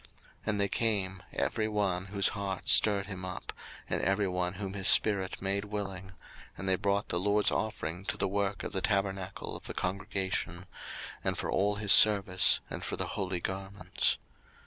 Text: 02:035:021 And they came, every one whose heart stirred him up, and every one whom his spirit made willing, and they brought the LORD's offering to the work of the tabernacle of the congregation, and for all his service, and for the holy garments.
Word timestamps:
02:035:021 0.01 0.09
And 0.47 0.59
they 0.59 0.67
came, 0.67 1.23
every 1.31 1.67
one 1.67 2.05
whose 2.07 2.29
heart 2.29 2.67
stirred 2.67 3.05
him 3.05 3.23
up, 3.23 3.53
and 3.87 4.01
every 4.01 4.27
one 4.27 4.55
whom 4.55 4.73
his 4.73 4.87
spirit 4.87 5.39
made 5.39 5.65
willing, 5.65 6.13
and 6.57 6.67
they 6.67 6.75
brought 6.75 7.09
the 7.09 7.19
LORD's 7.19 7.51
offering 7.51 8.03
to 8.05 8.17
the 8.17 8.27
work 8.27 8.63
of 8.63 8.71
the 8.71 8.81
tabernacle 8.81 9.55
of 9.55 9.65
the 9.67 9.75
congregation, 9.75 10.65
and 11.23 11.37
for 11.37 11.51
all 11.51 11.75
his 11.75 11.91
service, 11.91 12.61
and 12.67 12.83
for 12.83 12.95
the 12.95 13.09
holy 13.13 13.39
garments. 13.41 14.17